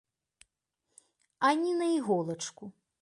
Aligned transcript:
А 1.49 1.53
ні 1.61 1.71
на 1.83 1.91
іголачку. 1.99 2.63